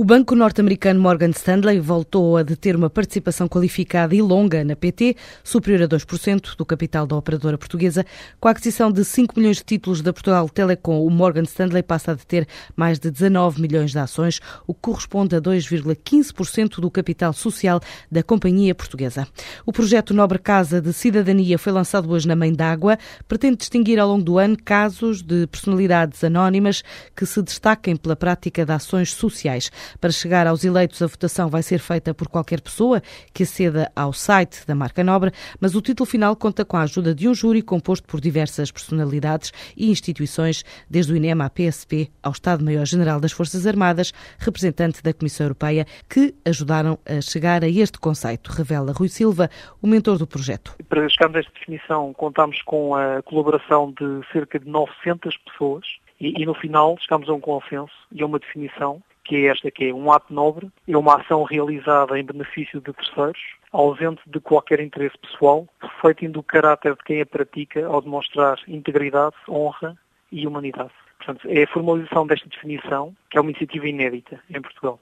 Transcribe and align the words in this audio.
O 0.00 0.04
banco 0.04 0.36
norte-americano 0.36 1.00
Morgan 1.00 1.30
Stanley 1.30 1.80
voltou 1.80 2.36
a 2.36 2.44
deter 2.44 2.76
uma 2.76 2.88
participação 2.88 3.48
qualificada 3.48 4.14
e 4.14 4.22
longa 4.22 4.62
na 4.62 4.76
PT, 4.76 5.16
superior 5.42 5.82
a 5.82 5.88
2% 5.88 6.54
do 6.56 6.64
capital 6.64 7.04
da 7.04 7.16
operadora 7.16 7.58
portuguesa. 7.58 8.06
Com 8.38 8.46
a 8.46 8.52
aquisição 8.52 8.92
de 8.92 9.04
5 9.04 9.36
milhões 9.36 9.56
de 9.56 9.64
títulos 9.64 10.00
da 10.00 10.12
Portugal 10.12 10.48
Telecom, 10.48 11.04
o 11.04 11.10
Morgan 11.10 11.42
Stanley 11.42 11.82
passa 11.82 12.12
a 12.12 12.14
deter 12.14 12.46
mais 12.76 13.00
de 13.00 13.10
19 13.10 13.60
milhões 13.60 13.90
de 13.90 13.98
ações, 13.98 14.40
o 14.68 14.72
que 14.72 14.82
corresponde 14.82 15.34
a 15.34 15.40
2,15% 15.40 16.78
do 16.78 16.88
capital 16.92 17.32
social 17.32 17.80
da 18.08 18.22
companhia 18.22 18.76
portuguesa. 18.76 19.26
O 19.66 19.72
projeto 19.72 20.14
Nobre 20.14 20.38
Casa 20.38 20.80
de 20.80 20.92
Cidadania 20.92 21.58
foi 21.58 21.72
lançado 21.72 22.08
hoje 22.08 22.28
na 22.28 22.36
Mãe 22.36 22.52
d'Água. 22.52 22.96
Pretende 23.26 23.56
distinguir 23.56 23.98
ao 23.98 24.10
longo 24.10 24.22
do 24.22 24.38
ano 24.38 24.56
casos 24.64 25.22
de 25.22 25.48
personalidades 25.48 26.22
anónimas 26.22 26.84
que 27.16 27.26
se 27.26 27.42
destaquem 27.42 27.96
pela 27.96 28.14
prática 28.14 28.64
de 28.64 28.70
ações 28.70 29.12
sociais. 29.12 29.72
Para 30.00 30.10
chegar 30.10 30.46
aos 30.46 30.64
eleitos, 30.64 31.00
a 31.02 31.06
votação 31.06 31.48
vai 31.48 31.62
ser 31.62 31.78
feita 31.78 32.14
por 32.14 32.28
qualquer 32.28 32.60
pessoa 32.60 33.02
que 33.32 33.42
aceda 33.42 33.90
ao 33.94 34.12
site 34.12 34.66
da 34.66 34.74
marca 34.74 35.02
Nobre, 35.02 35.32
mas 35.60 35.74
o 35.74 35.80
título 35.80 36.06
final 36.06 36.34
conta 36.36 36.64
com 36.64 36.76
a 36.76 36.82
ajuda 36.82 37.14
de 37.14 37.28
um 37.28 37.34
júri 37.34 37.62
composto 37.62 38.06
por 38.06 38.20
diversas 38.20 38.70
personalidades 38.70 39.52
e 39.76 39.90
instituições, 39.90 40.64
desde 40.88 41.12
o 41.12 41.16
INEM 41.16 41.42
à 41.42 41.50
PSP 41.50 42.10
ao 42.22 42.32
Estado-Maior-General 42.32 43.20
das 43.20 43.32
Forças 43.32 43.66
Armadas, 43.66 44.12
representante 44.38 45.02
da 45.02 45.12
Comissão 45.12 45.46
Europeia, 45.46 45.86
que 46.08 46.34
ajudaram 46.44 46.98
a 47.06 47.20
chegar 47.20 47.62
a 47.64 47.68
este 47.68 47.98
conceito, 47.98 48.48
revela 48.48 48.92
Rui 48.92 49.08
Silva, 49.08 49.48
o 49.82 49.86
mentor 49.86 50.18
do 50.18 50.26
projeto. 50.26 50.74
Para 50.88 51.08
chegarmos 51.08 51.36
a 51.36 51.40
esta 51.40 51.52
definição, 51.52 52.12
contamos 52.12 52.62
com 52.62 52.94
a 52.94 53.22
colaboração 53.22 53.92
de 53.92 54.26
cerca 54.32 54.58
de 54.58 54.68
900 54.68 55.36
pessoas 55.38 55.86
e, 56.20 56.42
e 56.42 56.46
no 56.46 56.54
final 56.54 56.96
chegamos 57.00 57.28
a 57.28 57.32
um 57.32 57.40
consenso 57.40 57.92
e 58.12 58.22
a 58.22 58.26
uma 58.26 58.38
definição 58.38 59.02
que 59.28 59.36
é 59.36 59.50
esta 59.50 59.70
que 59.70 59.90
é 59.90 59.94
um 59.94 60.10
ato 60.10 60.32
nobre, 60.32 60.70
é 60.88 60.96
uma 60.96 61.20
ação 61.20 61.42
realizada 61.42 62.18
em 62.18 62.24
benefício 62.24 62.80
de 62.80 62.92
terceiros, 62.94 63.38
ausente 63.70 64.22
de 64.26 64.40
qualquer 64.40 64.80
interesse 64.80 65.18
pessoal, 65.18 65.68
refletindo 65.80 66.40
o 66.40 66.42
caráter 66.42 66.96
de 66.96 67.04
quem 67.04 67.20
a 67.20 67.26
pratica 67.26 67.86
ao 67.86 68.00
demonstrar 68.00 68.58
integridade, 68.66 69.36
honra 69.46 69.94
e 70.32 70.46
humanidade. 70.46 70.90
Portanto, 71.18 71.46
é 71.50 71.64
a 71.64 71.68
formalização 71.68 72.26
desta 72.26 72.48
definição, 72.48 73.14
que 73.28 73.36
é 73.36 73.40
uma 73.40 73.50
iniciativa 73.50 73.86
inédita 73.86 74.40
em 74.48 74.62
Portugal. 74.62 74.98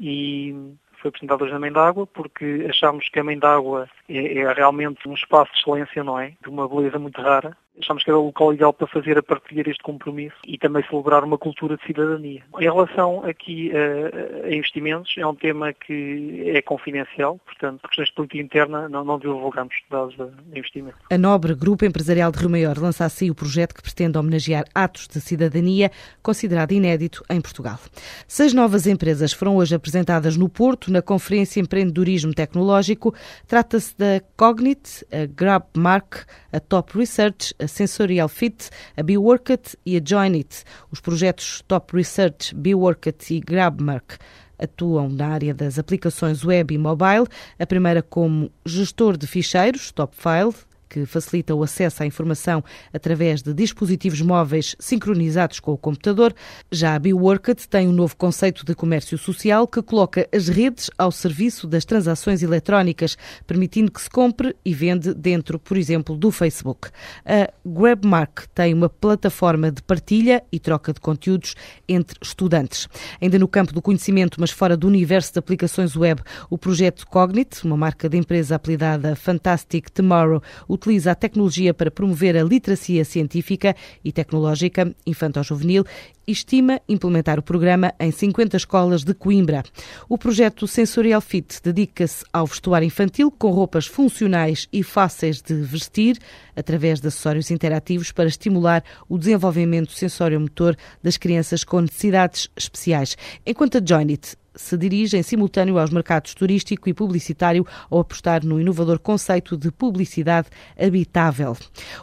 E 0.00 0.54
foi 1.02 1.10
apresentada 1.10 1.44
hoje 1.44 1.52
na 1.52 1.60
Mãe 1.60 1.72
d'Água, 1.72 2.06
porque 2.06 2.66
achamos 2.70 3.06
que 3.10 3.20
a 3.20 3.24
Mãe 3.24 3.38
d'Água 3.38 3.90
é, 4.08 4.38
é 4.38 4.52
realmente 4.54 5.06
um 5.06 5.12
espaço 5.12 5.52
de 5.52 5.58
excelência, 5.58 6.02
não 6.02 6.18
é? 6.18 6.32
De 6.42 6.48
uma 6.48 6.66
beleza 6.66 6.98
muito 6.98 7.20
rara 7.20 7.54
Achamos 7.80 8.02
que 8.02 8.10
era 8.10 8.18
o 8.18 8.26
local 8.26 8.54
ideal 8.54 8.72
para 8.72 8.86
fazer 8.86 9.18
a 9.18 9.22
partilhar 9.22 9.68
este 9.68 9.82
compromisso 9.82 10.36
e 10.46 10.56
também 10.58 10.84
celebrar 10.88 11.24
uma 11.24 11.38
cultura 11.38 11.76
de 11.76 11.84
cidadania. 11.84 12.42
Em 12.58 12.64
relação 12.64 13.24
aqui 13.24 13.70
a, 13.72 14.46
a 14.46 14.54
investimentos, 14.54 15.14
é 15.18 15.26
um 15.26 15.34
tema 15.34 15.72
que 15.72 16.50
é 16.54 16.62
confidencial, 16.62 17.38
portanto, 17.44 17.80
por 17.80 17.88
questões 17.88 18.08
de 18.08 18.14
política 18.14 18.42
interna 18.42 18.88
não, 18.88 19.04
não 19.04 19.18
divulgamos 19.18 19.74
dados 19.90 20.16
de 20.16 20.58
investimento. 20.58 20.96
A 21.10 21.18
Nobre 21.18 21.54
Grupo 21.54 21.84
Empresarial 21.84 22.32
de 22.32 22.38
Rio 22.38 22.50
Maior 22.50 22.78
lança 22.78 23.04
assim 23.04 23.30
o 23.30 23.34
projeto 23.34 23.74
que 23.74 23.82
pretende 23.82 24.18
homenagear 24.18 24.64
atos 24.74 25.08
de 25.08 25.20
cidadania, 25.20 25.90
considerado 26.22 26.72
inédito 26.72 27.22
em 27.28 27.40
Portugal. 27.40 27.78
Seis 28.26 28.52
novas 28.52 28.86
empresas 28.86 29.32
foram 29.32 29.56
hoje 29.56 29.74
apresentadas 29.74 30.36
no 30.36 30.48
Porto, 30.48 30.90
na 30.90 31.02
Conferência 31.02 31.60
Empreendedorismo 31.60 32.34
Tecnológico. 32.34 33.14
Trata-se 33.46 33.96
da 33.96 34.20
Cognit, 34.36 35.04
a 35.12 35.26
Grabmark, 35.26 36.24
a 36.52 36.60
Top 36.60 36.96
Research, 36.96 37.54
Sensorial 37.68 38.28
Fit, 38.28 38.70
a 38.96 39.02
BeWorkit 39.02 39.76
e 39.84 39.96
a 39.96 40.00
Joinit. 40.04 40.64
Os 40.90 41.00
projetos 41.00 41.62
Top 41.66 41.96
Research, 41.96 42.54
BeWorkit 42.54 43.34
e 43.34 43.40
GrabMark 43.40 44.18
atuam 44.58 45.08
na 45.08 45.28
área 45.28 45.54
das 45.54 45.78
aplicações 45.78 46.44
web 46.44 46.74
e 46.74 46.78
mobile, 46.78 47.26
a 47.58 47.66
primeira 47.66 48.02
como 48.02 48.50
gestor 48.64 49.16
de 49.16 49.26
ficheiros, 49.26 49.92
TopFile, 49.92 50.54
que 50.88 51.06
facilita 51.06 51.54
o 51.54 51.62
acesso 51.62 52.02
à 52.02 52.06
informação 52.06 52.62
através 52.92 53.42
de 53.42 53.52
dispositivos 53.52 54.20
móveis 54.20 54.76
sincronizados 54.78 55.60
com 55.60 55.72
o 55.72 55.78
computador. 55.78 56.34
Já 56.70 56.94
a 56.94 56.98
BeWorkit 56.98 57.68
tem 57.68 57.88
um 57.88 57.92
novo 57.92 58.16
conceito 58.16 58.64
de 58.64 58.74
comércio 58.74 59.18
social 59.18 59.66
que 59.66 59.82
coloca 59.82 60.28
as 60.32 60.48
redes 60.48 60.90
ao 60.96 61.10
serviço 61.10 61.66
das 61.66 61.84
transações 61.84 62.42
eletrónicas, 62.42 63.16
permitindo 63.46 63.90
que 63.90 64.00
se 64.00 64.10
compre 64.10 64.54
e 64.64 64.74
vende 64.74 65.14
dentro, 65.14 65.58
por 65.58 65.76
exemplo, 65.76 66.16
do 66.16 66.30
Facebook. 66.30 66.88
A 67.24 67.50
Grabmark 67.64 68.46
tem 68.54 68.72
uma 68.74 68.88
plataforma 68.88 69.70
de 69.70 69.82
partilha 69.82 70.42
e 70.50 70.58
troca 70.58 70.92
de 70.92 71.00
conteúdos 71.00 71.54
entre 71.88 72.18
estudantes. 72.22 72.88
Ainda 73.20 73.38
no 73.38 73.48
campo 73.48 73.72
do 73.72 73.82
conhecimento, 73.82 74.40
mas 74.40 74.50
fora 74.50 74.76
do 74.76 74.86
universo 74.86 75.32
de 75.32 75.38
aplicações 75.38 75.96
web, 75.96 76.20
o 76.50 76.58
projeto 76.58 77.06
Cognit, 77.06 77.64
uma 77.64 77.76
marca 77.76 78.08
de 78.08 78.16
empresa 78.16 78.56
apelidada 78.56 79.14
Fantastic 79.14 79.90
Tomorrow, 79.90 80.42
utiliza 80.76 81.10
a 81.10 81.14
tecnologia 81.14 81.74
para 81.74 81.90
promover 81.90 82.36
a 82.36 82.44
literacia 82.44 83.04
científica 83.04 83.74
e 84.04 84.12
tecnológica 84.12 84.94
infantil-juvenil 85.04 85.84
e 86.26 86.32
estima 86.32 86.80
implementar 86.88 87.38
o 87.38 87.42
programa 87.42 87.92
em 87.98 88.10
50 88.10 88.56
escolas 88.56 89.04
de 89.04 89.14
Coimbra. 89.14 89.64
O 90.08 90.18
projeto 90.18 90.66
Sensorial 90.66 91.20
Fit 91.20 91.60
dedica-se 91.62 92.24
ao 92.32 92.46
vestuário 92.46 92.86
infantil 92.86 93.30
com 93.30 93.50
roupas 93.50 93.86
funcionais 93.86 94.68
e 94.72 94.82
fáceis 94.82 95.40
de 95.40 95.54
vestir, 95.54 96.18
através 96.54 97.00
de 97.00 97.08
acessórios 97.08 97.50
interativos 97.50 98.12
para 98.12 98.28
estimular 98.28 98.82
o 99.08 99.18
desenvolvimento 99.18 99.92
sensório-motor 99.92 100.76
das 101.02 101.16
crianças 101.16 101.64
com 101.64 101.80
necessidades 101.80 102.48
especiais. 102.56 103.16
Enquanto 103.44 103.78
a 103.78 103.82
Joinit 103.84 104.36
se 104.56 104.76
dirige 104.76 105.16
em 105.16 105.22
simultâneo 105.22 105.78
aos 105.78 105.90
mercados 105.90 106.34
turístico 106.34 106.88
e 106.88 106.94
publicitário 106.94 107.66
ao 107.90 108.00
apostar 108.00 108.44
no 108.44 108.60
inovador 108.60 108.98
conceito 108.98 109.56
de 109.56 109.70
publicidade 109.70 110.48
habitável. 110.78 111.56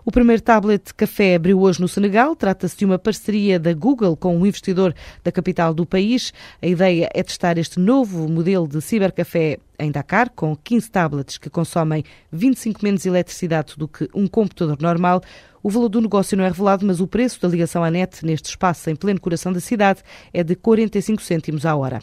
O 0.05 0.11
primeiro 0.11 0.41
tablet 0.41 0.93
café 0.93 1.35
abriu 1.35 1.59
hoje 1.59 1.81
no 1.81 1.87
Senegal. 1.87 2.35
Trata-se 2.35 2.77
de 2.77 2.85
uma 2.85 2.99
parceria 2.99 3.59
da 3.59 3.73
Google 3.73 4.15
com 4.15 4.37
um 4.37 4.45
investidor 4.45 4.93
da 5.23 5.31
capital 5.31 5.73
do 5.73 5.85
país. 5.85 6.31
A 6.61 6.67
ideia 6.67 7.09
é 7.13 7.23
testar 7.23 7.57
este 7.57 7.79
novo 7.79 8.29
modelo 8.29 8.67
de 8.67 8.81
cibercafé 8.81 9.57
em 9.79 9.91
Dakar, 9.91 10.29
com 10.29 10.55
15 10.55 10.91
tablets 10.91 11.37
que 11.37 11.49
consomem 11.49 12.03
25 12.31 12.83
menos 12.83 13.05
eletricidade 13.05 13.73
do 13.75 13.87
que 13.87 14.07
um 14.13 14.27
computador 14.27 14.77
normal. 14.79 15.21
O 15.61 15.69
valor 15.69 15.89
do 15.89 16.01
negócio 16.01 16.37
não 16.37 16.43
é 16.43 16.49
revelado, 16.49 16.85
mas 16.85 16.99
o 16.99 17.07
preço 17.07 17.41
da 17.41 17.47
ligação 17.47 17.83
à 17.83 17.89
net 17.89 18.25
neste 18.25 18.49
espaço 18.49 18.89
em 18.89 18.95
pleno 18.95 19.19
coração 19.19 19.51
da 19.51 19.59
cidade 19.59 20.01
é 20.33 20.43
de 20.43 20.55
45 20.55 21.21
cêntimos 21.21 21.65
à 21.65 21.75
hora. 21.75 22.01